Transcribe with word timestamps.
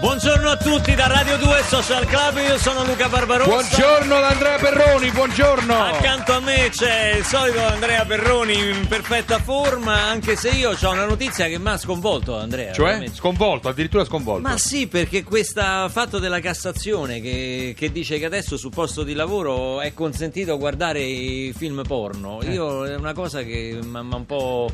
Buongiorno 0.00 0.48
a 0.48 0.56
tutti 0.56 0.94
da 0.94 1.08
Radio 1.08 1.36
2 1.38 1.62
Social 1.64 2.06
Club, 2.06 2.36
io 2.36 2.56
sono 2.56 2.84
Luca 2.84 3.08
Barbarossa. 3.08 3.48
Buongiorno 3.50 4.20
da 4.20 4.28
Andrea 4.28 4.56
Perroni, 4.56 5.10
buongiorno. 5.10 5.74
Accanto 5.74 6.32
a 6.34 6.40
me 6.40 6.68
c'è 6.70 7.14
il 7.16 7.24
solito 7.24 7.60
Andrea 7.64 8.04
Perroni 8.04 8.54
in 8.56 8.86
perfetta 8.86 9.40
forma, 9.40 10.04
anche 10.04 10.36
se 10.36 10.50
io 10.50 10.70
ho 10.80 10.90
una 10.92 11.04
notizia 11.04 11.48
che 11.48 11.58
mi 11.58 11.68
ha 11.70 11.76
sconvolto 11.76 12.36
Andrea. 12.38 12.72
Cioè? 12.72 12.84
veramente. 12.84 13.16
Sconvolto, 13.16 13.68
addirittura 13.68 14.04
sconvolto. 14.04 14.46
Ma 14.48 14.56
sì, 14.56 14.86
perché 14.86 15.24
questo 15.24 15.62
fatto 15.88 16.20
della 16.20 16.38
Cassazione 16.38 17.20
che, 17.20 17.74
che 17.76 17.90
dice 17.90 18.20
che 18.20 18.24
adesso 18.24 18.56
sul 18.56 18.70
posto 18.70 19.02
di 19.02 19.14
lavoro 19.14 19.80
è 19.80 19.92
consentito 19.94 20.56
guardare 20.58 21.00
i 21.02 21.52
film 21.56 21.82
porno, 21.84 22.40
Eh. 22.42 22.52
io 22.52 22.84
è 22.86 22.94
una 22.94 23.14
cosa 23.14 23.42
che 23.42 23.76
mi 23.82 23.96
ha 23.96 24.00
un 24.00 24.26
po'... 24.26 24.70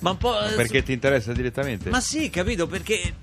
Ma 0.00 0.10
un 0.10 0.16
po'... 0.16 0.36
Perché 0.54 0.84
ti 0.84 0.92
interessa 0.92 1.32
direttamente? 1.32 1.90
Ma 1.90 2.00
sì, 2.00 2.30
capito, 2.30 2.68
perché 2.68 3.14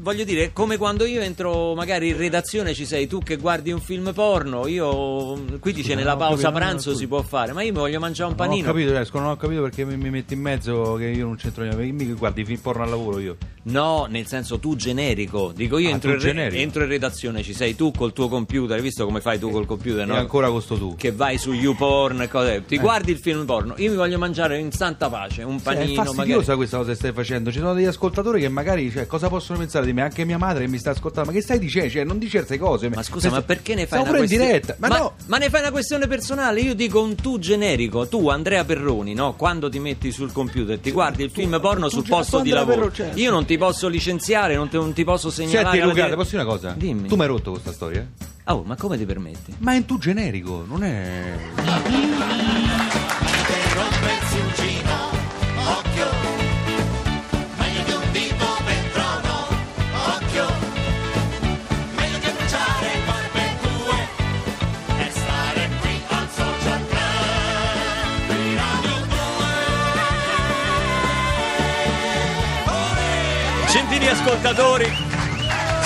voglio 0.00 0.24
dire, 0.24 0.52
come 0.52 0.76
quando 0.76 1.04
io 1.04 1.20
entro 1.20 1.74
magari 1.74 2.08
in 2.08 2.16
redazione 2.16 2.74
ci 2.74 2.84
sei 2.86 3.06
tu 3.06 3.20
che 3.20 3.36
guardi 3.36 3.70
un 3.70 3.80
film 3.80 4.12
porno, 4.12 4.66
io 4.66 5.58
qui 5.58 5.72
dice 5.72 5.94
nella 5.94 6.16
pausa 6.16 6.48
capito, 6.48 6.58
pranzo 6.58 6.94
si 6.94 7.06
può 7.06 7.22
fare, 7.22 7.52
ma 7.52 7.62
io 7.62 7.72
mi 7.72 7.78
voglio 7.78 8.00
mangiare 8.00 8.30
un 8.30 8.36
Non 8.36 8.46
ho 8.46 8.50
panino. 8.50 8.66
capito, 8.66 8.96
Esco, 8.96 9.18
non 9.18 9.28
ho 9.28 9.36
capito 9.36 9.62
perché 9.62 9.84
mi, 9.84 9.96
mi 9.96 10.10
metti 10.10 10.34
in 10.34 10.40
mezzo 10.40 10.94
che 10.94 11.06
io 11.06 11.26
non 11.26 11.36
c'entro 11.36 11.62
niente. 11.62 11.80
Perché 11.82 11.92
mi 12.04 12.12
guardi 12.14 12.44
film 12.44 12.60
porno 12.60 12.82
al 12.82 12.90
lavoro 12.90 13.18
io. 13.18 13.36
No, 13.62 14.06
nel 14.08 14.26
senso 14.26 14.58
tu 14.58 14.74
generico. 14.74 15.52
Dico 15.54 15.76
io 15.76 15.88
Ah, 15.88 15.92
entro, 15.92 16.10
tu 16.10 16.16
in 16.16 16.22
re- 16.22 16.28
generico. 16.32 16.62
entro 16.62 16.82
in 16.84 16.88
redazione, 16.88 17.42
ci 17.42 17.52
sei 17.52 17.76
tu 17.76 17.90
col 17.90 18.12
tuo 18.14 18.28
computer, 18.28 18.76
hai 18.76 18.82
visto 18.82 19.04
come 19.04 19.20
fai 19.20 19.38
tu 19.38 19.50
col 19.50 19.66
computer, 19.66 20.06
no? 20.06 20.14
E 20.14 20.18
ancora 20.18 20.48
costo 20.48 20.76
tu. 20.76 20.94
Che 20.96 21.12
vai 21.12 21.36
su 21.36 21.52
YouPorn 21.52 22.22
e 22.22 22.28
cose. 22.28 22.64
Ti 22.66 22.78
guardi 22.78 23.10
il 23.12 23.18
film 23.18 23.44
porno. 23.44 23.74
Io 23.76 23.90
mi 23.90 23.96
voglio 23.96 24.16
mangiare 24.18 24.58
in 24.58 24.72
santa 24.72 25.10
pace 25.10 25.42
un 25.42 25.58
Sì, 25.58 25.64
panino, 25.64 25.82
è 25.82 25.94
fastidiosa 25.94 26.14
magari. 26.38 26.56
questa 26.56 26.76
cosa 26.78 26.90
che 26.90 26.96
stai 26.96 27.12
facendo. 27.12 27.52
Ci 27.52 27.58
sono 27.58 27.74
degli 27.74 27.84
ascoltatori 27.84 28.40
che 28.40 28.48
magari, 28.48 28.90
cioè, 28.90 29.06
cosa 29.06 29.28
possono 29.28 29.58
pensare 29.58 29.84
di 29.84 29.92
me? 29.92 30.02
Anche 30.02 30.24
mia 30.24 30.38
madre 30.38 30.64
che 30.64 30.70
mi 30.70 30.78
sta 30.78 30.90
ascoltando. 30.92 31.30
Ma 31.30 31.36
che 31.36 31.42
stai 31.42 31.58
dicendo? 31.58 31.90
Cioè, 31.90 32.04
non 32.04 32.18
dici 32.18 32.36
queste 32.36 32.56
cose. 32.58 32.88
Ma 32.88 33.02
scusa, 33.02 33.28
ma 33.30 33.42
perché 33.42 33.74
ne 33.74 33.86
fai 33.86 33.98
Stiamo 34.00 34.08
una 34.08 34.18
questione? 34.18 34.44
diretta. 34.46 34.76
Ma, 34.78 34.88
no, 34.88 35.12
ma 35.26 35.36
ne 35.36 35.50
fai 35.50 35.60
una 35.60 35.70
questione 35.70 36.06
personale? 36.06 36.60
Io 36.60 36.74
dico 36.74 37.02
un 37.02 37.14
tu 37.14 37.38
generico. 37.38 38.08
Tu, 38.08 38.28
Andrea 38.30 38.64
Perroni, 38.64 39.12
no? 39.12 39.34
Quando 39.34 39.68
ti 39.68 39.78
metti 39.78 40.10
sul 40.12 40.32
computer, 40.32 40.78
ti 40.78 40.90
guardi 40.92 41.24
il 41.24 41.30
film 41.30 41.58
porno 41.60 41.88
tu 41.88 41.96
sul 41.96 42.08
posto 42.08 42.38
tu 42.38 42.44
di 42.44 42.50
lavoro. 42.50 42.74
Perroni, 42.88 42.94
certo. 42.94 43.18
Io 43.20 43.30
non 43.30 43.44
ti 43.50 43.58
posso 43.58 43.88
licenziare, 43.88 44.54
non 44.54 44.68
ti, 44.68 44.76
non 44.76 44.92
ti 44.92 45.02
posso 45.02 45.28
segnalare. 45.28 45.62
Senti 45.62 45.76
alla 45.78 45.86
Luca, 45.86 45.94
dire- 46.04 46.10
ti 46.10 46.16
posso 46.16 46.30
dire 46.30 46.42
una 46.42 46.52
cosa? 46.52 46.74
Dimmi. 46.76 47.08
Tu 47.08 47.16
mi 47.16 47.22
hai 47.22 47.26
rotto 47.26 47.50
questa 47.50 47.72
storia? 47.72 48.08
Oh, 48.44 48.62
ma 48.64 48.76
come 48.76 48.96
ti 48.96 49.04
permetti? 49.04 49.56
Ma 49.58 49.72
è 49.72 49.76
in 49.76 49.86
tu 49.86 49.98
generico, 49.98 50.64
non 50.68 50.84
è... 50.84 51.36
Ascoltatori, 74.08 74.99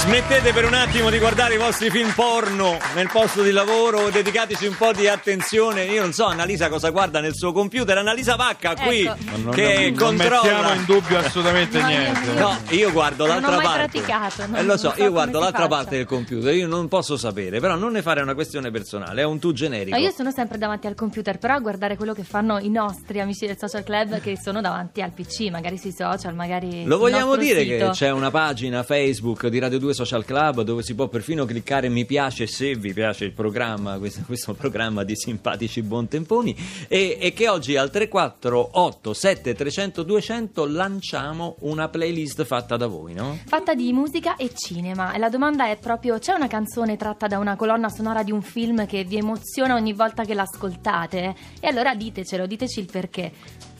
smettete 0.04 0.52
per 0.52 0.66
un 0.66 0.74
attimo 0.74 1.08
di 1.08 1.18
guardare 1.18 1.54
i 1.54 1.56
vostri 1.56 1.88
film 1.88 2.12
porno 2.12 2.76
nel 2.94 3.08
posto 3.10 3.42
di 3.42 3.50
lavoro, 3.50 4.10
dedicateci 4.10 4.66
un 4.66 4.76
po' 4.76 4.92
di 4.92 5.08
attenzione. 5.08 5.84
Io 5.84 6.02
non 6.02 6.12
so, 6.12 6.26
Annalisa 6.26 6.68
cosa 6.68 6.90
guarda 6.90 7.20
nel 7.20 7.34
suo 7.34 7.52
computer. 7.52 7.96
Annalisa 7.96 8.36
Vacca 8.36 8.74
qui 8.74 9.00
Ecco. 9.04 9.16
Ma 9.24 9.36
non- 9.38 9.54
che 9.54 9.92
non, 9.94 10.08
non 10.08 10.16
mettiamo 10.16 10.40
controlla. 10.40 10.74
in 10.74 10.84
dubbio 10.84 11.18
assolutamente 11.18 11.80
No, 11.80 11.88
io- 11.88 11.98
niente. 11.98 12.30
io- 12.30 12.38
No, 12.38 12.58
io 12.68 12.92
guardo 12.92 13.26
Non 13.26 13.36
ho 13.36 13.40
l'altra 13.40 13.56
mai 13.56 13.64
parte. 13.64 13.88
praticato, 14.02 14.46
non- 14.46 14.56
Eh, 14.56 14.62
lo 14.64 14.76
so, 14.76 14.94
io 14.98 15.10
guardo 15.10 15.38
l'altra 15.40 15.62
faccia. 15.62 15.74
parte 15.74 15.96
del 15.96 16.06
computer. 16.06 16.54
Io 16.54 16.66
non 16.68 16.88
posso 16.88 17.16
sapere, 17.16 17.60
però 17.60 17.76
non 17.76 17.92
ne 17.92 18.02
fare 18.02 18.20
una 18.20 18.34
questione 18.34 18.70
personale, 18.70 19.22
è 19.22 19.24
un 19.24 19.38
tu 19.38 19.52
generico. 19.52 19.96
No, 19.96 20.02
io 20.02 20.10
sono 20.10 20.30
sempre 20.32 20.58
davanti 20.58 20.86
al 20.86 20.94
computer, 20.94 21.38
però 21.38 21.54
a 21.54 21.60
guardare 21.60 21.96
quello 21.96 22.12
che 22.12 22.24
fanno 22.24 22.58
i 22.58 22.68
nostri 22.68 23.20
amici 23.20 23.46
del 23.46 23.56
social 23.58 23.82
club 23.82 24.20
che 24.20 24.38
sono 24.40 24.60
davanti 24.60 25.00
al 25.00 25.12
PC, 25.12 25.48
magari 25.50 25.78
sui 25.78 25.92
social, 25.92 26.34
magari 26.34 26.84
Lo 26.84 26.98
vogliamo 26.98 27.36
dire 27.36 27.62
sito. 27.62 27.86
che 27.86 27.90
c'è 27.92 28.10
una 28.10 28.30
pagina 28.30 28.82
Facebook 28.82 29.46
di 29.46 29.58
Radio 29.58 29.78
2 29.78 29.92
Social 29.94 30.24
Club 30.24 30.62
dove 30.62 30.82
si 30.82 30.94
può 30.94 31.08
perfino 31.08 31.44
cliccare 31.44 31.88
mi 31.88 32.04
piace 32.04 32.46
se 32.46 32.74
vi 32.74 32.92
piace 32.92 33.24
il 33.24 33.32
programma, 33.32 33.98
questo, 33.98 34.22
questo 34.26 34.52
programma 34.52 35.04
di 35.04 35.16
simpatici 35.16 35.80
buontemponi 35.82 36.54
e, 36.88 37.16
e 37.20 37.32
che 37.32 37.48
oggi 37.48 37.76
al 37.76 37.90
348 37.90 39.14
7300 39.14 40.02
200 40.02 40.66
lanciamo 40.66 41.56
una 41.60 41.88
playlist 41.88 42.44
fatta 42.44 42.76
da 42.76 42.86
voi, 42.86 43.14
no? 43.14 43.38
Fatta 43.46 43.74
di 43.74 43.92
musica 43.92 44.36
e 44.36 44.50
cinema. 44.54 45.12
E 45.12 45.18
la 45.18 45.28
domanda 45.28 45.68
è 45.68 45.76
proprio: 45.76 46.18
c'è 46.18 46.32
una 46.34 46.48
canzone 46.48 46.96
tratta 46.96 47.26
da 47.26 47.38
una 47.38 47.56
colonna 47.56 47.88
sonora 47.88 48.22
di 48.22 48.32
un 48.32 48.42
film 48.42 48.86
che 48.86 49.04
vi 49.04 49.16
emoziona 49.16 49.74
ogni 49.74 49.92
volta 49.92 50.24
che 50.24 50.34
l'ascoltate? 50.34 51.34
E 51.60 51.66
allora 51.66 51.94
ditecelo, 51.94 52.46
diteci 52.46 52.80
il 52.80 52.86
perché. 52.90 53.32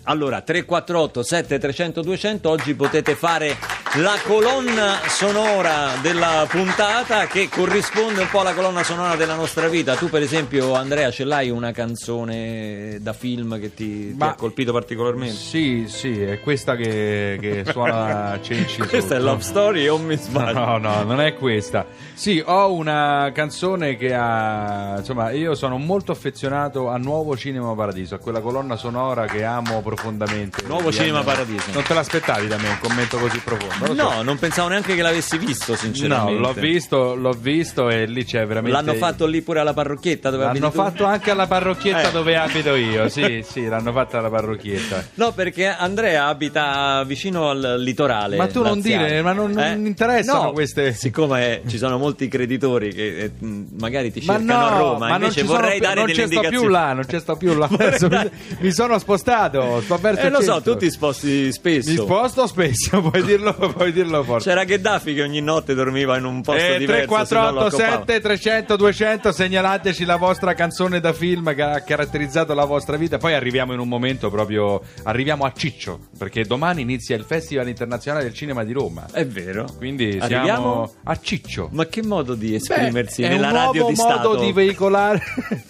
Allora, 0.05 0.43
348 0.43 1.23
7300 1.23 2.03
200, 2.03 2.51
oggi 2.51 2.75
potete 2.75 3.15
fare 3.15 3.57
la 3.99 4.19
colonna 4.25 4.99
sonora 5.07 5.91
della 6.03 6.47
puntata 6.49 7.27
che 7.27 7.49
corrisponde 7.49 8.23
un 8.23 8.29
po' 8.29 8.41
alla 8.41 8.53
colonna 8.53 8.83
sonora 8.83 9.15
della 9.15 9.37
nostra 9.37 9.69
vita. 9.69 9.95
Tu 9.95 10.09
per 10.09 10.21
esempio, 10.21 10.75
Andrea, 10.75 11.13
ce 11.13 11.23
l'hai 11.23 11.49
una 11.49 11.71
canzone 11.71 12.99
da 13.01 13.13
film 13.13 13.61
che 13.61 13.73
ti, 13.73 14.09
ti 14.09 14.15
Ma- 14.17 14.31
ha 14.31 14.35
colpito 14.35 14.73
particolarmente? 14.73 15.37
Sì, 15.37 15.85
sì, 15.87 16.21
è 16.21 16.41
questa 16.41 16.75
che, 16.75 17.39
che 17.41 17.65
suona 17.71 18.37
Cenci 18.43 18.79
Questa 18.79 19.15
è 19.15 19.19
sotto. 19.19 19.31
Love 19.31 19.43
Story 19.43 19.87
o 19.87 19.99
mi 19.99 20.17
sbaglio? 20.17 20.59
No, 20.59 20.79
no, 20.79 21.03
non 21.05 21.21
è 21.21 21.35
questa. 21.35 21.87
Sì, 22.15 22.43
ho 22.45 22.73
una 22.73 23.31
canzone 23.33 23.97
che 23.97 24.13
ha. 24.13 24.97
Insomma, 24.99 25.31
io 25.31 25.55
sono 25.55 25.79
molto 25.79 26.11
affezionato 26.11 26.89
a 26.89 26.97
Nuovo 26.97 27.37
Cinema 27.37 27.73
Paradiso, 27.75 28.17
a 28.17 28.19
quella 28.19 28.41
colonna 28.41 28.75
sonora 28.75 29.27
che 29.27 29.45
amo 29.45 29.83
profondamente. 29.83 30.65
Nuovo 30.67 30.91
Cinema 30.91 31.23
Paradiso. 31.23 31.71
Non 31.73 31.85
te 31.85 31.95
l'aspettavi 31.95 32.49
da 32.49 32.57
me 32.57 32.71
un 32.71 32.79
commento 32.81 33.19
così 33.19 33.39
profondo? 33.39 33.84
So. 33.87 33.93
No, 33.93 34.23
non 34.23 34.39
pensavo 34.39 34.69
neanche 34.69 34.95
che 34.95 35.03
l'avessi 35.03 35.37
visto, 35.39 35.73
No, 35.73 35.79
sinceramente. 35.79 36.41
l'ho 36.41 36.53
visto, 36.53 37.15
l'ho 37.15 37.33
visto 37.33 37.89
e 37.91 38.07
lì 38.07 38.25
c'è 38.25 38.47
veramente. 38.47 38.77
L'hanno 38.77 38.95
fatto 38.95 39.27
lì 39.27 39.43
pure 39.43 39.61
alla 39.61 39.73
parrocchietta 39.75 40.31
dove 40.31 40.45
L'hanno 40.45 40.71
fatto 40.71 41.05
anche 41.05 41.31
alla 41.31 41.47
parrocchietta 41.47 42.09
Eh. 42.09 42.13
dove 42.13 42.37
abito 42.37 42.75
io. 42.75 43.09
Sì, 43.09 43.45
sì, 43.49 43.67
l'hanno 43.67 43.93
fatta 43.93 44.19
alla 44.19 44.31
parrocchietta. 44.31 45.05
No, 45.15 45.33
perché 45.33 45.67
Andrea 45.67 46.27
abita 46.27 47.03
vicino 47.07 47.51
al 47.51 47.77
litorale. 47.79 48.37
Ma 48.37 48.47
tu 48.47 48.63
non 48.63 48.77
laziale. 48.79 49.07
dire, 49.07 49.23
ma 49.23 49.33
non- 49.33 49.51
non 49.53 49.87
interessano 49.87 50.43
No, 50.45 50.53
queste- 50.53 50.93
Siccome 50.95 51.63
ci 51.67 51.77
sono 51.79 51.99
molti 51.99 52.29
creditori 52.29 52.93
che 52.93 53.19
eh, 53.25 53.31
magari 53.79 54.11
ti 54.13 54.21
cercano 54.21 54.45
no, 54.53 54.67
a 54.67 54.79
Roma, 54.79 54.99
ma 54.99 55.09
non 55.09 55.23
invece 55.23 55.41
sono 55.45 55.53
vorrei 55.59 55.73
più- 55.73 55.81
dare 55.81 55.95
non 55.97 56.07
delle 56.07 56.23
indicazioni. 56.23 56.57
più 56.59 56.69
là, 56.69 56.93
non 56.93 57.09
ci 57.09 57.19
sto 57.19 57.37
più 57.37 57.55
là. 57.55 57.69
Mi, 58.15 58.31
mi 58.61 58.73
sono 58.73 58.99
spostato, 58.99 59.81
sto 59.83 59.97
verso 59.97 60.21
Eh 60.23 60.27
il 60.27 60.33
lo 60.33 60.41
so, 60.43 60.61
tu 60.63 60.77
ti 60.77 60.91
sposti 60.91 61.53
spesso. 61.53 61.91
Mi 61.91 61.97
sposto 61.97 62.47
spesso, 62.47 63.01
puoi 63.11 63.23
dirlo, 63.23 63.55
puoi 63.75 63.93
dirlo 63.93 64.23
forte. 64.25 64.45
C'era 64.49 64.65
Gheddafi 64.65 65.15
che 65.15 65.23
ogni 65.23 65.41
notte 65.41 65.75
dormiva 65.75 66.17
in 66.17 66.25
un 66.25 66.41
posto 66.43 66.61
Eh, 66.63 66.79
diverso. 66.79 67.25
se 67.25 67.35
no 67.35 67.51
lo 67.51 67.69
3487 67.69 68.21
300 68.21 68.77
200 68.77 69.33
segnalateci 69.33 70.05
la 70.05 70.17
vostra 70.17 70.55
canzone 70.55 71.01
da 71.01 71.13
film 71.13 71.55
che 71.55 71.63
ha 71.63 71.81
caratterizzato 71.81 72.55
la 72.55 72.65
vostra 72.65 72.97
vita 72.97 73.19
poi 73.19 73.35
arriviamo 73.35 73.73
in 73.73 73.79
un 73.81 73.89
momento 73.89 74.31
proprio 74.31 74.81
arriviamo 75.05 75.45
a 75.45 75.53
Ciccio 75.55 75.99
perché 76.19 76.45
domani 76.45 76.83
inizia 76.83 77.17
il 77.17 77.25
Festival 77.25 77.69
Internazionale 77.69 78.25
del 78.25 78.35
Cinema 78.35 78.65
di 78.65 78.73
Roma. 78.73 79.07
È 79.13 79.27
vero. 79.27 79.67
quindi 79.77 80.17
Arriviamo? 80.21 80.45
siamo 80.47 80.93
a 81.05 81.19
Ciccio 81.21 81.69
Ma 81.73 81.87
che 81.87 82.03
modo 82.03 82.35
di 82.35 82.51
Beh, 82.51 82.57
esprimersi 82.57 83.23
è 83.23 83.29
nella 83.29 83.51
radio 83.51 83.87
di 83.87 83.95
modo 83.95 84.11
Stato? 84.13 84.37
di 84.37 84.53
veicolare 84.53 85.21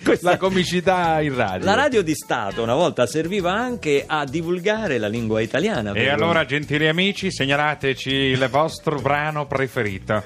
Questa- 0.03 0.31
la 0.31 0.37
comicità 0.37 1.21
in 1.21 1.35
radio 1.35 1.65
La 1.65 1.75
radio 1.75 2.03
di 2.03 2.15
Stato 2.15 2.63
una 2.63 2.75
volta 2.75 3.07
serviva 3.07 3.53
anche 3.53 4.05
a 4.07 4.25
divulgare 4.25 4.99
la 4.99 5.09
lingua 5.09 5.41
italiana. 5.41 5.93
e 5.93 6.09
allora 6.09 6.45
gentili 6.45 6.87
amici 6.89 7.31
segnalateci 7.31 7.94
il 8.05 8.49
vostro 8.51 9.01
brano 9.01 9.47
preferito 9.47 10.23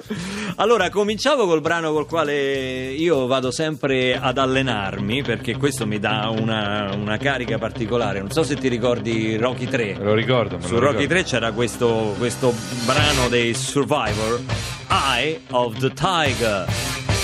Allora, 0.57 0.91
cominciavo 0.91 1.47
col 1.47 1.61
brano 1.61 1.93
col 1.93 2.07
quale 2.07 2.91
io 2.91 3.27
vado 3.27 3.51
sempre 3.51 4.19
ad 4.19 4.39
allenarmi, 4.39 5.23
perché 5.23 5.57
questo 5.57 5.87
mi 5.87 5.99
dà 5.99 6.29
una, 6.29 6.91
una 6.95 7.17
carica 7.17 7.59
particolare. 7.59 8.19
Non 8.21 8.31
so 8.31 8.43
se 8.43 8.57
ti 8.57 8.69
ricordi 8.69 9.37
Rocky 9.37 9.67
3. 9.67 9.97
me 9.99 10.05
lo 10.05 10.15
ricordo 10.15 10.57
me 10.57 10.63
lo 10.63 10.69
Su 10.69 10.79
Rocky 10.79 11.03
ricordo. 11.03 11.15
3 11.15 11.23
c'era 11.25 11.53
questo, 11.53 12.15
questo 12.19 12.53
brano 12.85 13.29
dei 13.29 13.55
Survivor, 13.55 14.41
Eye 14.89 15.41
of 15.51 15.79
the 15.79 15.93
Tiger. 15.93 17.18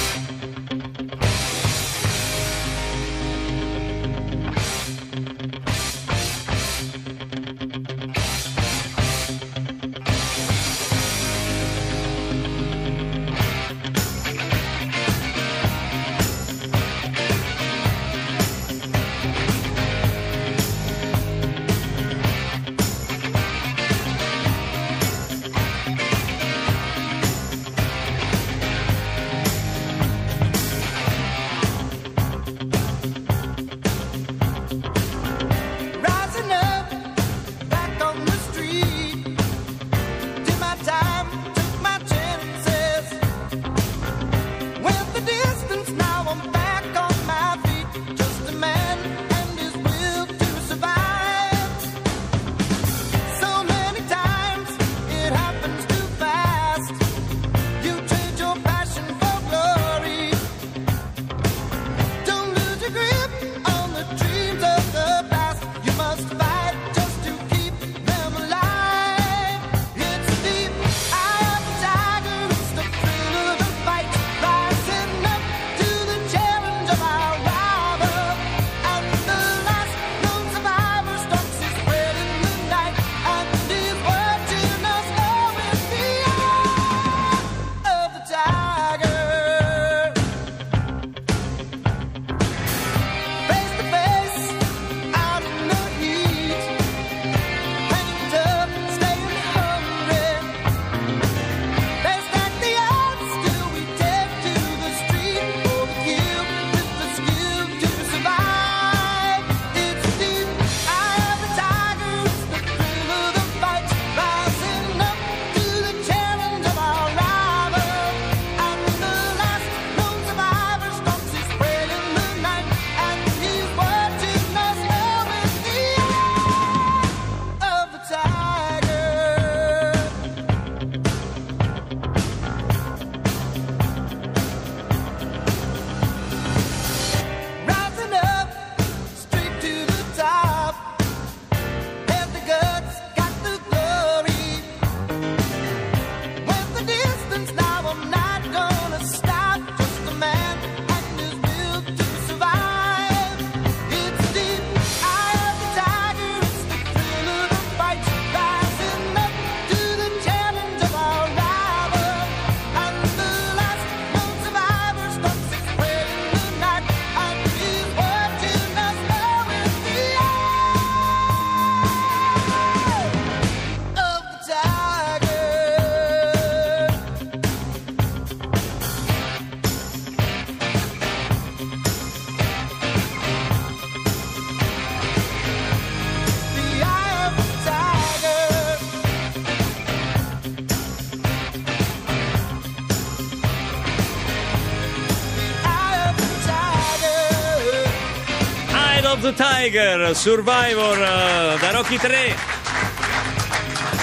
Tiger, 199.37 200.15
Survivor 200.15 200.97
eh, 200.97 201.59
da 201.59 201.71
Rocky 201.73 201.99
3. 201.99 202.37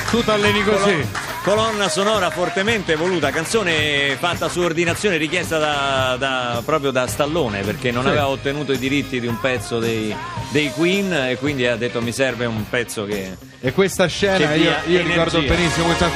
Tu 0.10 0.24
t'alleni 0.24 0.64
così. 0.64 1.21
Colonna 1.44 1.90
sonora 1.90 2.30
fortemente 2.30 2.96
voluta, 2.96 3.32
canzone 3.32 4.16
fatta 4.20 4.48
su 4.48 4.60
ordinazione 4.60 5.18
richiesta 5.18 5.58
da, 5.58 6.16
da- 6.20 6.62
proprio 6.64 6.92
da 6.92 7.08
Stallone 7.08 7.62
perché 7.62 7.90
non 7.90 8.04
Sì. 8.04 8.10
aveva 8.10 8.28
ottenuto 8.28 8.74
i 8.74 8.78
diritti 8.78 9.20
di 9.20 9.26
un 9.26 9.40
pezzo 9.40 9.80
dei, 9.80 10.16
dei 10.52 10.70
Queen 10.72 11.12
e 11.12 11.38
quindi 11.40 11.66
ha 11.66 11.76
detto 11.76 12.00
mi 12.00 12.12
serve 12.12 12.46
un 12.46 12.70
pezzo 12.70 13.06
che... 13.06 13.50
E 13.64 13.74
questa 13.74 14.08
scena, 14.08 14.38
Che 14.50 14.56
io, 14.58 14.72
io 14.88 15.04
ricordo 15.04 15.40
benissimo 15.42 15.86
questa. 15.86 16.10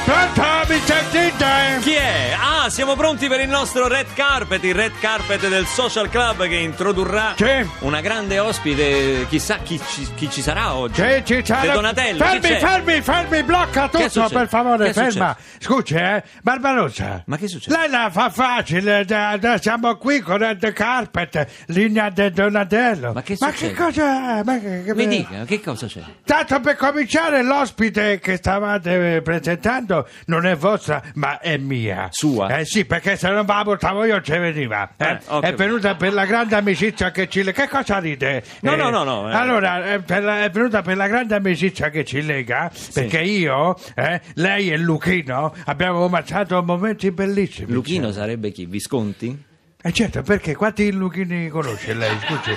Chi 1.80 1.92
è? 1.92 2.36
Ah, 2.36 2.68
siamo 2.70 2.96
pronti 2.96 3.28
per 3.28 3.38
il 3.40 3.48
nostro 3.48 3.86
red 3.86 4.06
carpet, 4.14 4.62
il 4.64 4.74
red 4.74 4.92
carpet 5.00 5.46
del 5.48 5.64
Social 5.66 6.08
Club 6.08 6.46
che 6.48 6.56
introdurrà 6.56 7.34
Sì. 7.36 7.68
una 7.80 8.00
grande 8.00 8.38
ospite, 8.40 9.26
chissà 9.28 9.58
chi 9.62 9.80
ci, 9.88 10.08
chi 10.16 10.28
ci 10.28 10.42
sarà 10.42 10.74
oggi. 10.74 11.00
C'è, 11.00 11.22
c'è, 11.22 11.42
c'è. 11.42 11.60
De 11.62 11.70
Donatello, 11.72 12.24
Fermi, 12.24 12.58
fermi, 12.58 13.00
fermi, 13.00 13.42
blocca 13.44 13.88
Che 13.90 14.10
tutto, 14.10 14.28
per 14.28 14.48
favore, 14.48 14.86
Che 14.92 14.92
ferma. 15.18 15.36
Scusi, 15.58 15.94
eh, 15.94 16.22
Barbarossa. 16.42 17.22
Ma 17.26 17.36
che 17.36 17.48
succede? 17.48 17.76
Lei 17.76 17.90
la 17.90 18.08
fa 18.10 18.30
facile, 18.30 19.04
da- 19.04 19.36
da- 19.36 19.58
siamo 19.58 19.96
qui 19.96 20.20
con 20.20 20.38
Red 20.38 20.72
Carpet, 20.72 21.46
linea 21.66 22.10
del 22.10 22.32
Donatello. 22.32 23.12
Ma 23.12 23.22
che 23.22 23.36
Ma 23.40 23.50
succede? 23.50 23.72
che 23.72 23.82
cosa... 23.82 24.42
Ma 24.44 24.58
che, 24.58 24.82
che- 24.84 24.94
Mi 24.94 25.06
dica, 25.06 25.44
che 25.44 25.60
cosa 25.60 25.86
c'è? 25.86 26.00
Tanto 26.24 26.60
per 26.60 26.76
cominciare, 26.76 27.42
l'ospite 27.42 28.18
che 28.18 28.36
stavate 28.36 29.20
presentando 29.22 30.08
non 30.26 30.46
è 30.46 30.56
vostra, 30.56 31.02
ma 31.14 31.38
è 31.40 31.56
mia. 31.56 32.08
Sua? 32.10 32.58
Eh 32.58 32.64
sì, 32.64 32.84
perché 32.84 33.16
se 33.16 33.28
non 33.30 33.44
ve 33.44 33.52
la 33.52 33.62
portavo 33.64 34.04
io 34.04 34.20
ci 34.20 34.32
veniva. 34.32 34.88
eh. 34.96 35.04
Eh, 35.06 35.18
ho 35.26 35.38
è 35.38 35.42
capito. 35.42 35.56
venuta 35.56 35.94
per 35.94 36.12
la 36.12 36.24
grande 36.24 36.56
amicizia 36.56 37.10
che 37.10 37.28
ci 37.28 37.42
lega. 37.42 37.62
Che 37.62 37.68
cosa 37.68 37.98
ride? 37.98 38.42
No, 38.60 38.72
Eh, 38.72 38.76
no, 38.76 38.90
no, 38.90 39.04
no, 39.04 39.30
eh. 39.30 39.34
Allora, 39.34 39.84
è, 39.84 39.98
per 40.00 40.22
la- 40.22 40.42
è 40.44 40.50
venuta 40.50 40.82
per 40.82 40.96
la 40.96 41.06
grande 41.06 41.34
amicizia 41.34 41.90
che 41.90 42.04
ci 42.04 42.22
lega, 42.22 42.70
perché 42.92 43.20
io, 43.20 43.76
eh, 43.94 44.20
lei 44.34 44.70
e 44.70 44.76
Luchino 45.06 45.54
abbiamo 45.66 46.08
passato 46.08 46.62
momenti 46.62 47.10
bellissimi. 47.10 47.72
Luchino 47.72 48.06
insieme. 48.08 48.12
sarebbe 48.12 48.50
chi? 48.50 48.66
Visconti? 48.66 49.44
Eh 49.86 49.92
certo, 49.92 50.22
perché 50.22 50.56
quanti 50.56 50.90
Luchini 50.90 51.48
conosce 51.48 51.94
lei? 51.94 52.10
Scusi. 52.26 52.56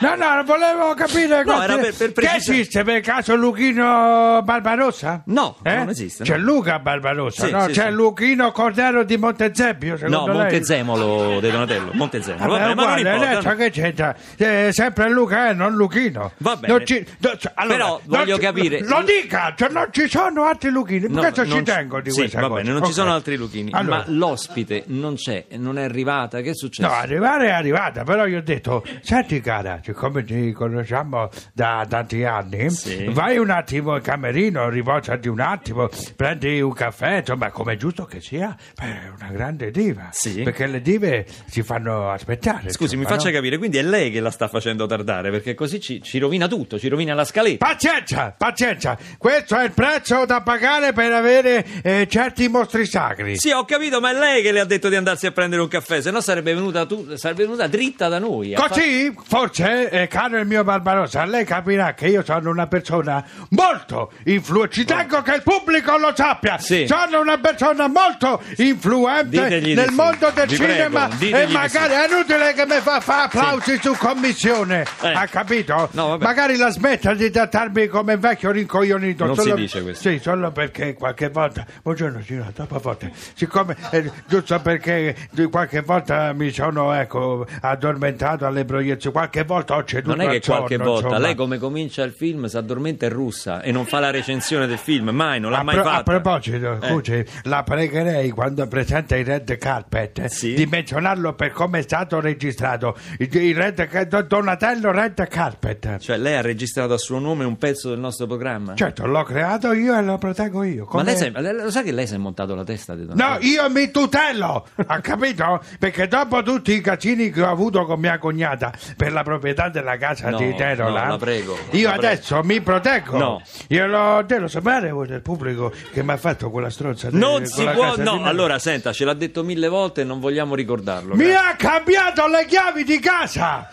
No, 0.00 0.14
no, 0.14 0.42
volevo 0.44 0.92
capire 0.92 1.38
No, 1.38 1.54
quanti- 1.54 1.72
era 1.72 1.76
per- 1.80 1.94
per 1.96 2.06
che 2.08 2.12
precisare- 2.12 2.36
esiste 2.36 2.82
per 2.84 3.00
caso 3.00 3.34
Luchino 3.34 4.42
Barbarossa? 4.44 5.22
No, 5.24 5.56
Eh? 5.62 5.74
non 5.74 5.88
esiste, 5.88 6.22
C'è 6.24 6.36
no. 6.36 6.42
Luca 6.44 6.78
Barbarossa, 6.80 7.46
Sì, 7.46 7.50
no? 7.50 7.62
sì, 7.66 7.72
C'è 7.72 7.86
sì. 7.86 7.92
Luchino 7.92 8.52
Cordero 8.52 9.04
di 9.04 9.16
Montezemio, 9.16 9.92
No, 9.92 9.96
secondo 9.96 10.26
lei? 10.32 10.36
Montezemolo 10.42 11.40
De 11.40 11.50
Donatello, 11.50 11.90
Montezemolo. 11.94 12.44
Vabbè, 12.46 12.60
Vabbè, 12.60 12.74
ma 12.74 12.82
non 12.82 12.92
uguale, 12.92 13.00
importa. 13.14 13.38
adesso 13.38 13.54
che 13.56 13.70
c'entra? 13.70 14.16
Eh, 14.36 14.68
sempre 14.72 15.08
Luca, 15.08 15.48
eh, 15.48 15.52
non 15.54 15.74
Luchino. 15.76 16.32
Va 16.36 16.56
bene. 16.56 16.74
Non 16.74 16.84
ci- 16.84 17.06
no, 17.20 17.36
cioè, 17.38 17.52
allora, 17.54 17.76
Però 17.78 18.00
non 18.04 18.18
voglio 18.18 18.34
ci- 18.34 18.40
capire- 18.42 18.80
Lo 18.84 19.02
dica, 19.02 19.54
cioè, 19.56 19.70
non 19.70 19.88
ci 19.92 20.08
sono 20.10 20.44
altri 20.44 20.68
Luchini. 20.68 21.06
No, 21.08 21.20
questo 21.20 21.46
ci 21.48 21.62
tengo 21.62 22.02
di 22.02 22.10
sì, 22.10 22.18
questa 22.18 22.40
va 22.42 22.48
cosa. 22.48 22.60
bene, 22.60 22.72
non 22.74 22.82
ci 22.82 22.88
Ok. 22.88 22.94
sono 22.94 23.14
altri 23.14 23.36
Luchini. 23.36 23.70
Allora. 23.72 23.96
Ma 23.96 24.04
l'ospite 24.08 24.84
non 24.88 25.14
c'è, 25.14 25.46
non 25.56 25.78
è 25.78 25.84
arrivata. 25.84 26.42
Che 26.42 26.50
è 26.50 26.54
successo? 26.66 26.88
No, 26.88 26.94
arrivare 26.94 27.46
è 27.46 27.50
arrivata, 27.50 28.04
però 28.04 28.26
io 28.26 28.38
ho 28.38 28.42
detto, 28.42 28.84
senti 29.02 29.40
cara, 29.40 29.80
siccome 29.82 30.24
ci 30.26 30.52
conosciamo 30.52 31.28
da 31.52 31.86
tanti 31.88 32.24
anni, 32.24 32.70
Sì. 32.70 33.04
vai 33.10 33.38
un 33.38 33.50
attimo 33.50 33.96
in 33.96 34.02
camerino, 34.02 34.68
riposati 34.68 35.28
un 35.28 35.40
attimo, 35.40 35.88
prendi 36.16 36.60
un 36.60 36.72
caffè, 36.72 37.18
insomma, 37.18 37.50
come 37.50 37.74
è 37.74 37.76
giusto 37.76 38.04
che 38.04 38.20
sia, 38.20 38.56
è 38.76 38.84
una 39.18 39.30
grande 39.30 39.70
diva, 39.70 40.08
Sì. 40.10 40.42
perché 40.42 40.66
le 40.66 40.80
dive 40.82 41.26
si 41.46 41.62
fanno 41.62 42.10
aspettare. 42.10 42.70
Scusi, 42.70 42.94
mi 42.96 43.02
insomma, 43.02 43.18
faccia 43.18 43.30
no? 43.30 43.36
capire, 43.36 43.58
quindi 43.58 43.78
è 43.78 43.82
lei 43.82 44.10
che 44.10 44.20
la 44.20 44.30
sta 44.30 44.48
facendo 44.48 44.86
tardare, 44.86 45.30
perché 45.30 45.54
così 45.54 45.80
ci, 45.80 46.02
ci 46.02 46.18
rovina 46.18 46.46
tutto, 46.48 46.78
ci 46.78 46.88
rovina 46.88 47.14
la 47.14 47.24
scaletta. 47.24 47.64
Pazienza, 47.66 48.34
pazienza, 48.36 48.96
questo 49.18 49.56
è 49.56 49.64
il 49.64 49.72
prezzo 49.72 50.24
da 50.24 50.42
pagare 50.42 50.92
per 50.92 51.12
avere 51.12 51.64
eh, 51.82 52.06
certi 52.08 52.48
mostri 52.48 52.86
sacri. 52.86 53.36
Sì, 53.38 53.50
ho 53.50 53.64
capito, 53.64 54.00
ma 54.00 54.10
è 54.10 54.14
lei 54.18 54.42
che 54.42 54.52
le 54.52 54.60
ha 54.60 54.64
detto 54.64 54.88
di 54.88 54.96
andarsi 54.96 55.26
a 55.26 55.30
prendere 55.32 55.62
un 55.62 55.68
caffè, 55.68 56.00
se 56.00 56.10
no 56.10 56.20
sarebbe 56.20 56.52
venuta, 56.56 56.86
tu- 56.86 57.14
sarebbe 57.14 57.44
venuta 57.44 57.66
dritta 57.66 58.08
da 58.08 58.18
noi. 58.18 58.54
Così, 58.54 59.14
forse, 59.24 59.88
eh, 59.90 60.06
caro 60.08 60.38
il 60.38 60.46
mio 60.46 60.64
Barbarossa, 60.64 61.24
lei 61.24 61.44
capirà 61.44 61.94
che 61.94 62.08
io 62.08 62.24
sono 62.24 62.50
una 62.50 62.66
persona 62.66 63.24
molto 63.50 64.12
influente. 64.24 64.74
Ci 64.74 64.84
tengo 64.84 65.22
che 65.22 65.34
il 65.36 65.42
pubblico 65.42 65.96
lo 65.96 66.12
sappia. 66.14 66.58
Sì. 66.58 66.86
Sono 66.86 67.20
una 67.20 67.38
persona 67.38 67.86
molto 67.88 68.42
influente 68.56 69.28
Ditegli 69.44 69.64
di 69.64 69.74
nel 69.74 69.88
sì. 69.88 69.94
mondo 69.94 70.30
del 70.34 70.46
Vi 70.48 70.54
cinema. 70.56 71.08
prego, 71.08 71.36
e 71.36 71.46
magari 71.46 71.92
è 71.94 72.06
inutile 72.12 72.52
che 72.54 72.66
mi 72.66 72.80
fa, 72.80 73.00
fa 73.00 73.24
applausi 73.24 73.78
su 73.80 73.94
commissione. 73.96 74.84
Eh. 75.02 75.12
Ha 75.12 75.26
capito? 75.26 75.88
No, 75.92 76.16
magari 76.18 76.56
la 76.56 76.70
smetta 76.70 77.14
di 77.14 77.30
trattarmi 77.30 77.86
come 77.86 78.16
vecchio 78.16 78.50
rincoglionito. 78.50 79.24
Non 79.26 79.34
si 79.36 79.42
solo- 79.42 79.54
dice 79.54 79.82
questo. 79.82 80.08
Sì, 80.10 80.18
solo 80.18 80.50
perché 80.52 80.94
qualche 80.94 81.28
volta. 81.28 81.64
Buongiorno, 81.82 82.22
signora, 82.22 82.50
dopo 82.54 82.78
volte. 82.78 83.12
Siccome, 83.34 83.76
eh, 83.90 84.10
giusto 84.26 84.58
perché 84.60 85.14
qualche 85.50 85.80
volta 85.82 86.32
mi 86.32 86.45
sono, 86.52 86.92
ecco, 86.92 87.46
addormentato 87.60 88.46
alle 88.46 88.64
proiezioni, 88.64 89.14
qualche 89.14 89.44
volta 89.44 89.76
ho 89.76 89.84
ceduto 89.84 90.16
Non 90.16 90.24
è 90.26 90.28
che 90.30 90.36
al 90.36 90.42
sonno, 90.42 90.58
qualche 90.58 90.76
volta, 90.76 91.06
insomma. 91.06 91.18
lei 91.18 91.34
come 91.34 91.58
comincia 91.58 92.02
il 92.02 92.12
film 92.12 92.46
si 92.46 92.56
addormenta 92.56 93.06
in 93.06 93.12
russa 93.12 93.60
e 93.62 93.72
non 93.72 93.84
fa 93.86 93.98
la 94.00 94.10
recensione 94.10 94.66
del 94.66 94.78
film, 94.78 95.10
mai, 95.10 95.40
non 95.40 95.50
l'ha 95.50 95.58
A, 95.58 95.62
mai 95.62 95.74
pro- 95.74 95.84
fatta. 95.84 95.96
a 95.98 96.02
proposito, 96.02 96.78
Eh. 96.80 96.88
scusi, 96.88 97.24
la 97.44 97.62
pregherei 97.62 98.30
quando 98.30 98.66
presenta 98.66 99.16
il 99.16 99.24
red 99.24 99.56
carpet 99.58 100.24
Sì. 100.26 100.54
di 100.54 100.66
menzionarlo 100.66 101.34
per 101.34 101.52
come 101.52 101.78
è 101.78 101.82
stato 101.82 102.20
registrato. 102.20 102.96
Il, 103.18 103.54
red, 103.54 104.24
Donatello 104.26 104.90
Red 104.90 105.26
Carpet. 105.28 105.98
Cioè, 105.98 106.16
lei 106.16 106.34
ha 106.36 106.40
registrato 106.40 106.94
a 106.94 106.98
suo 106.98 107.18
nome 107.18 107.44
un 107.44 107.56
pezzo 107.58 107.90
del 107.90 107.98
nostro 107.98 108.26
programma? 108.26 108.74
Certo, 108.74 109.06
l'ho 109.06 109.22
creato 109.22 109.72
io 109.72 109.96
e 109.96 110.02
lo 110.02 110.18
proteggo 110.18 110.62
io. 110.62 110.84
Ma 110.84 110.90
come- 110.90 111.04
lei, 111.14 111.32
è- 111.32 111.40
lei- 111.40 111.54
lo 111.62 111.70
sa 111.70 111.82
che 111.82 111.92
lei 111.92 112.06
si 112.06 112.14
è 112.14 112.18
montato 112.18 112.54
la 112.54 112.64
testa 112.64 112.94
di 112.94 113.06
Donatello? 113.06 113.38
No, 113.38 113.38
io 113.46 113.70
mi 113.70 113.90
tutelo, 113.90 114.66
ha 114.86 115.00
capito? 115.00 115.62
Perché 115.78 116.08
dopo 116.08 116.25
tutti 116.42 116.72
i 116.72 116.80
casini 116.80 117.30
che 117.30 117.42
ho 117.42 117.50
avuto 117.50 117.84
con 117.84 117.98
mia 118.00 118.18
cognata 118.18 118.72
per 118.96 119.12
la 119.12 119.22
proprietà 119.22 119.68
della 119.68 119.96
casa 119.96 120.30
No, 120.30 120.36
di 120.38 120.54
Terola, 120.54 121.04
no, 121.04 121.10
la 121.10 121.16
prego, 121.18 121.52
io 121.72 121.88
la 121.88 121.94
prego. 121.96 122.06
adesso 122.12 122.40
mi 122.44 122.60
proteggo. 122.60 123.16
No. 123.16 123.42
Io 123.68 123.86
lo 123.86 124.22
devo 124.26 124.48
sapere 124.48 124.90
voi 124.90 125.06
del 125.06 125.22
pubblico 125.22 125.72
che 125.92 126.02
mi 126.02 126.12
ha 126.12 126.16
fatto 126.16 126.50
quella 126.50 126.70
stronza. 126.70 127.10
di- 127.10 127.18
Non 127.18 127.36
con 127.38 127.46
si 127.46 127.64
la 127.64 127.72
può, 127.72 127.82
casa 127.90 127.96
di 127.96 128.02
no, 128.04 128.24
allora 128.24 128.58
senta, 128.58 128.92
ce 128.92 129.04
l'ha 129.04 129.14
detto 129.14 129.42
mille 129.44 129.68
volte 129.68 130.02
e 130.02 130.04
non 130.04 130.20
vogliamo 130.20 130.54
ricordarlo. 130.54 131.14
Mi 131.14 131.24
grazie. 131.24 131.36
ha 131.50 131.56
cambiato 131.56 132.26
le 132.26 132.44
chiavi 132.46 132.84
di 132.84 132.98
casa! 132.98 133.68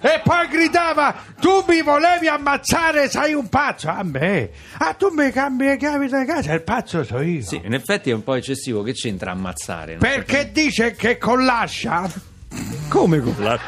E 0.00 0.20
poi 0.22 0.46
gridava, 0.48 1.14
tu 1.40 1.64
mi 1.66 1.82
volevi 1.82 2.28
ammazzare, 2.28 3.08
sei 3.08 3.32
un 3.34 3.48
pazzo! 3.48 3.88
A 3.88 4.02
me? 4.02 4.50
Ah, 4.78 4.92
tu 4.94 5.08
mi 5.12 5.30
cambi 5.32 5.64
le 5.66 5.76
chiavi 5.76 6.06
di 6.06 6.24
casa, 6.26 6.52
il 6.52 6.62
pazzo 6.62 7.02
so 7.04 7.20
io. 7.20 7.42
Sì, 7.42 7.60
in 7.64 7.72
effetti 7.74 8.10
è 8.10 8.14
un 8.14 8.22
po' 8.22 8.34
eccessivo, 8.34 8.82
che 8.82 8.92
c'entra 8.92 9.30
ammazzare? 9.32 9.94
no? 9.94 9.98
Perché 10.00 10.50
dice 10.52 10.92
che 10.94 11.18
con 11.18 11.44
l'ascia 11.44 12.08
Come 12.88 13.20
con 13.20 13.34
la... 13.38 13.58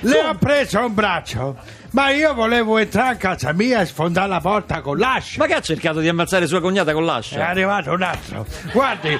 le 0.00 0.18
ho 0.20 0.34
preso 0.36 0.84
un 0.84 0.94
braccio, 0.94 1.56
ma 1.90 2.10
io 2.10 2.34
volevo 2.34 2.78
entrare 2.78 3.12
in 3.12 3.18
casa 3.18 3.52
mia 3.52 3.80
e 3.80 3.86
sfondare 3.86 4.28
la 4.28 4.40
porta 4.40 4.80
con 4.80 4.96
l'ascia. 4.98 5.38
Ma 5.38 5.46
che 5.46 5.54
ha 5.54 5.60
cercato 5.60 6.00
di 6.00 6.08
ammazzare 6.08 6.46
sua 6.46 6.60
cognata 6.60 6.92
con 6.92 7.02
È 7.02 7.06
l'ascia? 7.06 7.46
arrivato 7.46 7.92
un 7.92 8.02
altro. 8.02 8.46
Guardi, 8.72 9.18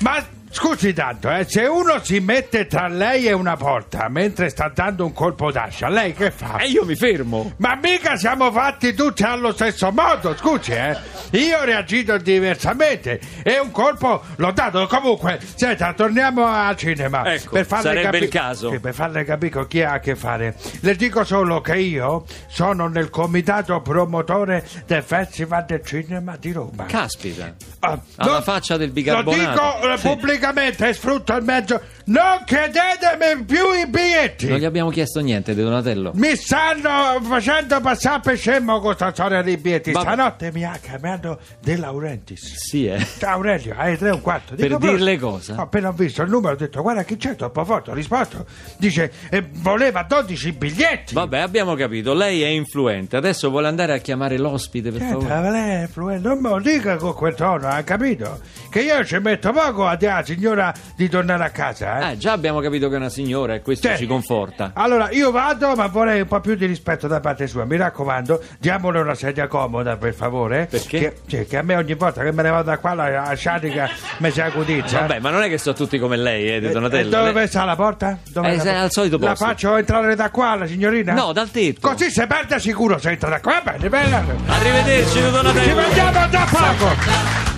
ma 0.00 0.24
scusi 0.54 0.92
tanto, 0.92 1.28
eh, 1.32 1.44
se 1.48 1.64
uno 1.66 1.98
si 2.00 2.20
mette 2.20 2.66
tra 2.68 2.86
lei 2.86 3.26
e 3.26 3.32
una 3.32 3.56
porta 3.56 4.08
mentre 4.08 4.48
sta 4.50 4.70
dando 4.72 5.04
un 5.04 5.12
colpo 5.12 5.50
d'ascia, 5.50 5.88
lei 5.88 6.12
che 6.14 6.30
fa? 6.30 6.58
E 6.58 6.68
io 6.68 6.84
mi 6.84 6.94
fermo. 6.94 7.52
Ma 7.56 7.74
mica 7.74 8.14
siamo 8.16 8.52
fatti 8.52 8.94
tutti 8.94 9.24
allo 9.24 9.52
stesso 9.52 9.90
modo, 9.90 10.36
scusi, 10.36 10.70
eh? 10.70 10.96
Io 11.32 11.58
ho 11.58 11.64
reagito 11.64 12.16
diversamente 12.18 13.18
e 13.42 13.58
un 13.58 13.72
colpo 13.72 14.22
l'ho 14.36 14.52
dato. 14.52 14.86
Comunque, 14.86 15.40
senta, 15.56 15.92
torniamo 15.92 16.46
al 16.46 16.76
cinema. 16.76 17.24
Ecco, 17.34 17.60
sarebbe 17.64 18.18
il 18.18 18.28
caso. 18.28 18.70
Sì, 18.70 18.78
per 18.78 18.94
farle 18.94 19.24
capire 19.24 19.50
con 19.50 19.66
chi 19.66 19.82
ha 19.82 19.94
a 19.94 19.98
che 19.98 20.14
fare. 20.14 20.54
Le 20.80 20.94
dico 20.94 21.24
solo 21.24 21.60
che 21.60 21.76
io 21.78 22.24
sono 22.46 22.86
nel 22.86 23.10
comitato 23.10 23.80
promotore 23.80 24.64
del 24.86 25.02
Festival 25.02 25.64
del 25.64 25.82
Cinema 25.84 26.36
di 26.38 26.52
Roma. 26.52 26.84
Caspita. 26.84 27.52
Ah, 27.80 27.98
Alla 28.16 28.32
non- 28.34 28.42
faccia 28.42 28.76
del 28.76 28.88
Lo 28.88 28.92
bicarbonato. 28.94 29.78
dico 29.80 29.92
eh, 29.92 29.98
Sì. 29.98 30.06
pubblicamente 30.08 30.42
e 30.54 30.92
sfrutto 30.92 31.34
il 31.34 31.42
mezzo. 31.42 31.80
Non 32.06 32.42
chiedetemi 32.44 33.44
più 33.44 33.72
i 33.72 33.86
biglietti. 33.88 34.46
Non 34.48 34.58
gli 34.58 34.64
abbiamo 34.66 34.90
chiesto 34.90 35.20
niente, 35.20 35.54
De 35.54 35.62
Donatello. 35.62 36.12
Mi 36.14 36.36
stanno 36.36 37.18
facendo 37.22 37.80
passare 37.80 38.20
per 38.22 38.36
scemo 38.36 38.74
con 38.74 38.82
questa 38.88 39.10
storia 39.12 39.40
di 39.40 39.56
biglietti. 39.56 39.92
Vabbè. 39.92 40.04
Stanotte 40.12 40.50
mi 40.52 40.64
ha 40.64 40.78
chiamato 40.82 41.38
De 41.60 41.76
Laurentiis. 41.76 42.56
Sì, 42.56 42.86
eh. 42.86 43.04
Aurelio, 43.22 43.74
hai 43.78 43.96
tre 43.96 44.08
e 44.08 44.12
un 44.12 44.20
quarto. 44.20 44.54
Per 44.54 44.66
"Pronto?" 44.68 44.86
dirle 44.86 45.18
cosa? 45.18 45.54
Ho 45.54 45.62
appena 45.62 45.90
visto 45.92 46.20
il 46.22 46.28
numero, 46.28 46.52
ho 46.54 46.56
detto 46.56 46.82
guarda 46.82 47.02
chi 47.04 47.16
c'è 47.16 47.36
troppo 47.36 47.64
forte, 47.64 47.90
ho 47.90 47.94
risposto. 47.94 48.44
Dice 48.76 49.10
eh, 49.30 49.42
voleva 49.50 50.02
12 50.02 50.52
biglietti. 50.52 51.14
Vabbè, 51.14 51.38
abbiamo 51.38 51.74
capito, 51.74 52.12
lei 52.12 52.42
è 52.42 52.48
influente. 52.48 53.16
Adesso 53.16 53.48
vuole 53.48 53.68
andare 53.68 53.94
a 53.94 53.98
chiamare 53.98 54.36
l'ospite, 54.36 54.90
per 54.90 55.00
Senta, 55.00 55.26
favore. 55.26 55.50
lei 55.50 55.70
è 55.70 55.80
influente, 55.82 56.28
non 56.28 56.38
me 56.38 56.48
lo 56.50 56.60
dica 56.60 56.96
con 56.96 57.14
quel 57.14 57.34
tono, 57.34 57.66
ha 57.68 57.80
capito? 57.82 58.40
Che 58.68 58.80
io 58.82 59.02
ci 59.06 59.18
metto 59.18 59.52
poco 59.52 59.86
a 59.86 59.96
dirsi 59.96 60.33
signora 60.34 60.72
di 60.96 61.08
tornare 61.08 61.44
a 61.44 61.50
casa, 61.50 62.08
eh? 62.08 62.12
Eh, 62.12 62.18
già 62.18 62.32
abbiamo 62.32 62.60
capito 62.60 62.88
che 62.88 62.94
è 62.94 62.98
una 62.98 63.08
signora 63.08 63.54
e 63.54 63.62
questo 63.62 63.88
Sì. 63.90 63.96
ci 63.98 64.06
conforta. 64.06 64.72
Allora, 64.74 65.10
io 65.10 65.30
vado, 65.30 65.74
ma 65.74 65.86
vorrei 65.86 66.20
un 66.22 66.26
po' 66.26 66.40
più 66.40 66.54
di 66.54 66.66
rispetto 66.66 67.06
da 67.06 67.20
parte 67.20 67.46
sua. 67.46 67.64
Mi 67.64 67.76
raccomando, 67.76 68.42
diamole 68.58 69.00
una 69.00 69.14
sedia 69.14 69.46
comoda, 69.46 69.96
per 69.96 70.14
favore. 70.14 70.66
Perché? 70.70 70.98
Che, 70.98 71.16
cioè, 71.26 71.46
che 71.46 71.56
a 71.58 71.62
me 71.62 71.76
ogni 71.76 71.94
volta 71.94 72.22
che 72.22 72.32
me 72.32 72.42
ne 72.42 72.50
vado 72.50 72.64
da 72.70 72.78
qua 72.78 72.94
la, 72.94 73.08
la 73.08 73.34
sciatica 73.34 73.88
mi 74.18 74.30
si 74.30 74.40
acudizza. 74.40 75.00
Vabbè, 75.00 75.20
ma 75.20 75.30
non 75.30 75.42
è 75.42 75.48
che 75.48 75.58
sono 75.58 75.74
tutti 75.74 75.98
come 75.98 76.16
lei, 76.16 76.54
eh, 76.54 76.60
di 76.60 76.70
Donatello. 76.70 77.06
E 77.08 77.10
dove 77.10 77.32
Lei- 77.32 77.48
sta 77.48 77.64
la 77.64 77.76
porta? 77.76 78.18
Dove 78.30 78.48
Eh, 78.52 78.56
la 78.56 78.62
se- 78.62 78.74
al 78.74 78.90
solito 78.90 79.18
La 79.18 79.28
posto. 79.30 79.44
faccio 79.44 79.76
entrare 79.76 80.14
da 80.14 80.30
qua, 80.30 80.54
la 80.56 80.66
signorina? 80.66 81.12
No, 81.12 81.32
dal 81.32 81.50
tetto. 81.50 81.88
Così 81.88 82.10
se 82.10 82.26
perde 82.26 82.58
sicuro 82.58 82.98
se 82.98 83.10
entra 83.10 83.28
da 83.30 83.40
qua. 83.40 83.60
Va 83.64 83.72
bene, 83.72 83.88
bene. 83.88 84.24
Arrivederci, 84.46 85.18
Ci 85.18 85.30
Donatello. 85.30 85.74
vediamo 85.74 86.10
da 86.28 86.46
poco. 86.50 87.53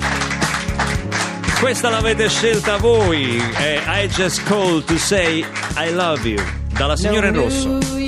Questa 1.66 1.90
l'avete 1.90 2.28
scelta 2.28 2.76
voi. 2.76 3.38
È 3.38 3.82
I 4.04 4.06
Just 4.06 4.44
Call 4.44 4.85
to 4.85 4.96
Say 4.99 5.44
I 5.76 5.92
Love 5.92 6.28
You. 6.28 6.40
Dalla 6.73 6.96
signora 6.96 7.26
in 7.26 7.35
rosso. 7.35 8.05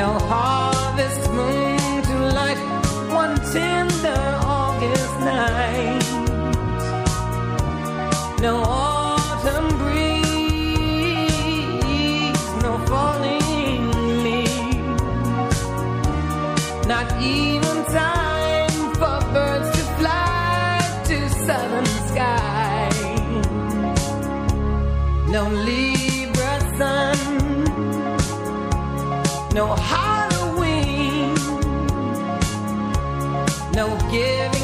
No 0.00 0.18
harvest 0.30 0.59
no 29.52 29.74
Halloween, 29.74 31.34
no 33.72 33.96
giving 34.10 34.59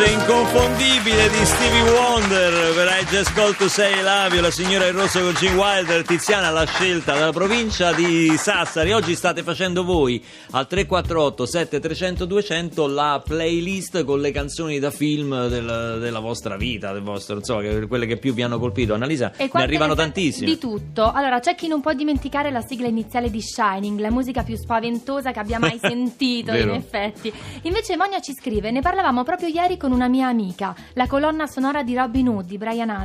voce 0.00 0.12
inconfondibile 0.12 1.28
di 1.28 1.44
Stevie 1.44 1.82
Wonder 1.82 2.79
Just 3.10 3.32
Call 3.34 3.56
to 3.56 3.68
Say 3.68 3.92
You, 4.30 4.40
la 4.40 4.50
signora 4.52 4.86
in 4.86 4.92
rosso 4.92 5.20
con 5.20 5.34
Gene 5.34 5.56
Wilder, 5.56 6.04
Tiziana 6.04 6.50
l'ha 6.50 6.64
scelta 6.64 7.14
dalla 7.18 7.32
provincia 7.32 7.92
di 7.92 8.32
Sassari. 8.36 8.92
Oggi 8.92 9.16
state 9.16 9.42
facendo 9.42 9.82
voi 9.82 10.22
al 10.52 10.68
348 10.68 11.44
7300 11.44 12.24
200 12.24 12.86
la 12.86 13.20
playlist 13.24 14.04
con 14.04 14.20
le 14.20 14.30
canzoni 14.30 14.78
da 14.78 14.92
film 14.92 15.48
del- 15.48 15.96
della 16.00 16.20
vostra 16.20 16.56
vita, 16.56 16.92
del 16.92 17.02
vostro, 17.02 17.36
insomma, 17.38 17.62
quelle 17.88 18.06
che 18.06 18.16
più 18.16 18.32
vi 18.32 18.42
hanno 18.42 18.60
colpito. 18.60 18.94
Annalisa, 18.94 19.32
E 19.36 19.50
ne 19.52 19.62
arrivano 19.62 19.94
tantissime. 19.96 20.46
Di 20.46 20.58
tutto. 20.58 21.10
Allora, 21.10 21.40
c'è 21.40 21.56
chi 21.56 21.66
non 21.66 21.80
può 21.80 21.92
dimenticare 21.92 22.52
la 22.52 22.60
sigla 22.62 22.86
iniziale 22.86 23.28
di 23.28 23.40
Shining, 23.42 23.98
la 23.98 24.10
musica 24.12 24.44
più 24.44 24.56
spaventosa 24.56 25.32
che 25.32 25.40
abbia 25.40 25.58
mai 25.58 25.78
sentito, 25.82 26.52
in 26.54 26.70
effetti. 26.70 27.32
Invece 27.62 27.96
Monia 27.96 28.20
ci 28.20 28.34
scrive, 28.34 28.70
ne 28.70 28.80
parlavamo 28.80 29.24
proprio 29.24 29.48
ieri 29.48 29.76
con 29.76 29.90
una 29.90 30.06
mia 30.06 30.28
amica. 30.28 30.76
La 30.94 31.08
colonna 31.08 31.48
sonora 31.48 31.82
di 31.82 31.96
Robin 31.96 32.28
Hood 32.28 32.46
di 32.46 32.56
Brian 32.56 32.88
Adams 32.88 32.98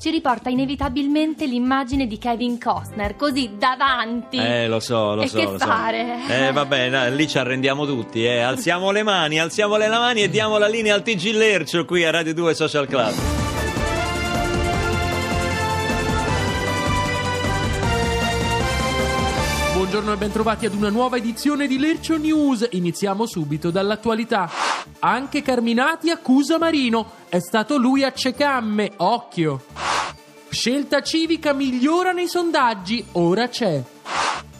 ci 0.00 0.10
riporta 0.10 0.48
inevitabilmente 0.48 1.46
l'immagine 1.46 2.06
di 2.06 2.18
Kevin 2.18 2.58
Costner, 2.60 3.16
così 3.16 3.50
davanti. 3.58 4.36
Eh, 4.36 4.66
lo 4.68 4.80
so, 4.80 5.14
lo 5.14 5.22
E 5.22 5.28
so. 5.28 5.38
che 5.38 5.44
lo 5.44 5.58
so. 5.58 5.66
fare? 5.66 6.16
Eh, 6.28 6.52
vabbè, 6.52 6.88
no, 6.88 7.08
lì 7.14 7.28
ci 7.28 7.38
arrendiamo 7.38 7.86
tutti, 7.86 8.24
eh. 8.24 8.40
Alziamo 8.40 8.90
le 8.90 9.02
mani, 9.02 9.38
alziamo 9.38 9.76
le 9.76 9.88
mani 9.88 10.22
e 10.22 10.28
diamo 10.30 10.58
la 10.58 10.68
linea 10.68 10.94
al 10.94 11.02
TG 11.02 11.32
Lercio 11.32 11.84
qui 11.84 12.04
a 12.04 12.10
Radio 12.10 12.34
2 12.34 12.54
Social 12.54 12.86
Club. 12.86 13.14
Buongiorno 19.74 20.12
e 20.12 20.16
bentrovati 20.16 20.66
ad 20.66 20.74
una 20.74 20.88
nuova 20.88 21.16
edizione 21.16 21.66
di 21.66 21.78
Lercio 21.78 22.16
News. 22.16 22.66
Iniziamo 22.72 23.26
subito 23.26 23.70
dall'attualità. 23.70 24.48
Anche 25.06 25.42
Carminati 25.42 26.08
accusa 26.08 26.56
Marino. 26.56 27.10
È 27.28 27.38
stato 27.38 27.76
lui 27.76 28.02
a 28.02 28.10
Cecamme. 28.10 28.92
Occhio. 28.96 29.62
Scelta 30.48 31.02
civica 31.02 31.52
migliora 31.52 32.12
nei 32.12 32.26
sondaggi. 32.26 33.04
Ora 33.12 33.48
c'è. 33.48 33.82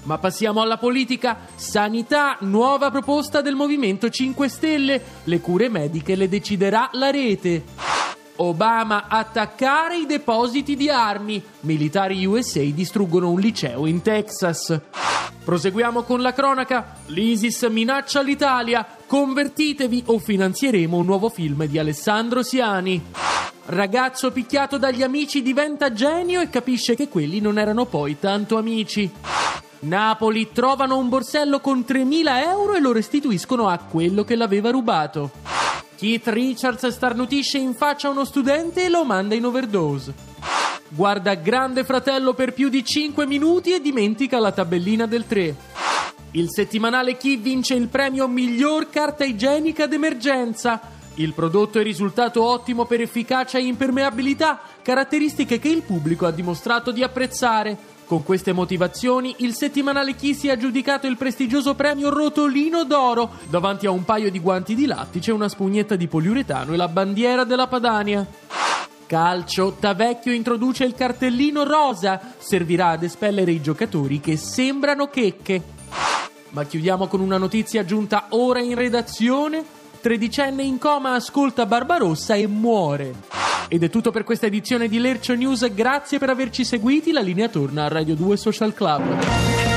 Ma 0.03 0.19
passiamo 0.19 0.61
alla 0.61 0.77
politica. 0.77 1.47
Sanità, 1.55 2.37
nuova 2.41 2.91
proposta 2.91 3.41
del 3.41 3.55
Movimento 3.55 4.11
5 4.11 4.49
Stelle. 4.51 5.03
Le 5.25 5.41
cure 5.41 5.71
mediche 5.71 6.15
le 6.15 6.29
deciderà 6.29 6.91
la 6.93 7.11
rete. 7.11 7.94
Obama 8.37 9.07
attaccare 9.09 9.97
i 9.97 10.07
depositi 10.07 10.75
di 10.75 10.89
armi. 10.89 11.43
Militari 11.61 12.25
USA 12.25 12.63
distruggono 12.63 13.31
un 13.31 13.39
liceo 13.39 13.87
in 13.87 14.03
Texas. 14.03 14.81
Proseguiamo 15.45 16.03
con 16.03 16.21
la 16.21 16.33
cronaca. 16.33 16.97
L'ISIS 17.07 17.63
minaccia 17.65 18.23
l'Italia. 18.23 18.85
Convertitevi 19.07 20.05
o 20.07 20.19
finanzieremo 20.19 20.97
un 20.97 21.05
nuovo 21.05 21.29
film 21.29 21.67
di 21.67 21.79
Alessandro 21.79 22.43
Siani. 22.43 23.03
Ragazzo 23.67 24.33
picchiato 24.33 24.79
dagli 24.79 25.03
amici 25.03 25.41
diventa 25.41 25.93
genio 25.93 26.41
e 26.41 26.51
capisce 26.51 26.95
che 26.95 27.09
quelli 27.09 27.41
non 27.41 27.59
erano 27.59 27.85
poi 27.85 28.19
tanto 28.19 28.59
amici. 28.59 29.11
Napoli 29.81 30.51
trovano 30.53 30.97
un 30.97 31.09
borsello 31.09 31.61
con 31.61 31.85
3.000 31.87 32.47
euro 32.47 32.75
e 32.75 32.81
lo 32.81 32.93
restituiscono 32.93 33.69
a 33.69 33.79
quello 33.79 34.25
che 34.25 34.35
l'aveva 34.35 34.71
rubato. 34.71 35.54
Keith 35.97 36.27
Richards 36.29 36.87
starnutisce 36.89 37.59
in 37.59 37.75
faccia 37.75 38.09
a 38.09 38.11
uno 38.11 38.25
studente 38.25 38.85
e 38.85 38.89
lo 38.89 39.05
manda 39.05 39.35
in 39.35 39.45
overdose. 39.45 40.13
Guarda 40.89 41.35
Grande 41.35 41.85
Fratello 41.85 42.35
per 42.35 42.53
più 42.53 42.69
di 42.69 42.85
5 42.85 43.27
minuti 43.27 43.73
e 43.73 43.81
dimentica 43.81 44.39
la 44.39 44.53
tabellina 44.53 45.07
del 45.07 45.27
3. 45.27 45.57
Il 46.33 46.49
settimanale 46.51 47.17
Chi 47.17 47.37
vince 47.37 47.75
il 47.75 47.89
premio 47.89 48.27
miglior 48.27 48.91
carta 48.91 49.25
igienica 49.25 49.87
d'emergenza. 49.87 50.81
Il 51.15 51.33
prodotto 51.33 51.79
è 51.79 51.83
risultato 51.85 52.43
ottimo 52.43 52.87
per 52.87 53.01
efficacia 53.01 53.59
e 53.59 53.63
impermeabilità, 53.63 54.61
caratteristiche 54.83 55.61
che 55.61 55.69
il 55.69 55.83
pubblico 55.83 56.27
ha 56.27 56.33
dimostrato 56.33 56.91
di 56.91 57.05
apprezzare. 57.05 57.94
Con 58.07 58.23
queste 58.23 58.53
motivazioni, 58.53 59.37
il 59.39 59.55
settimanale 59.55 60.15
Chi 60.15 60.35
si 60.35 60.49
è 60.49 60.51
aggiudicato 60.51 61.07
il 61.07 61.17
prestigioso 61.17 61.75
premio 61.75 62.11
Rotolino 62.11 62.85
d'Oro. 62.85 63.31
Davanti 63.49 63.87
a 63.87 63.91
un 63.91 64.05
paio 64.05 64.31
di 64.31 64.41
guanti 64.41 64.75
di 64.75 64.85
lattice, 64.85 65.33
una 65.33 65.49
spugnetta 65.49 65.97
di 65.97 66.07
poliuretano 66.07 66.75
e 66.75 66.77
la 66.77 66.89
bandiera 66.89 67.45
della 67.45 67.67
Padania. 67.67 68.27
Calcio, 69.07 69.77
Tavecchio 69.81 70.33
introduce 70.33 70.85
il 70.85 70.95
cartellino 70.95 71.65
rosa, 71.65 72.35
servirà 72.39 72.89
ad 72.89 73.05
espellere 73.05 73.53
i 73.53 73.63
giocatori 73.63 74.21
che 74.21 74.37
sembrano 74.37 75.07
checche. 75.07 75.63
Ma 76.51 76.65
chiudiamo 76.65 77.07
con 77.07 77.21
una 77.21 77.39
notizia 77.39 77.85
giunta 77.87 78.27
ora 78.31 78.61
in 78.61 78.75
redazione. 78.75 79.74
Tredicenne 80.05 80.63
in 80.63 80.77
coma 80.77 81.15
ascolta 81.15 81.65
Barbarossa 81.65 82.35
e 82.35 82.47
muore. 82.47 83.15
Ed 83.69 83.85
è 83.85 83.89
tutto 83.89 84.11
per 84.11 84.23
questa 84.23 84.45
edizione 84.45 84.87
di 84.87 84.99
Lercio 84.99 85.35
News, 85.35 85.73
grazie 85.73 86.19
per 86.19 86.29
averci 86.29 86.63
seguiti, 86.63 87.11
la 87.11 87.23
linea 87.23 87.49
torna 87.49 87.85
a 87.85 87.89
Radio 87.89 88.15
2 88.15 88.37
Social 88.37 88.75
Club. 88.75 89.74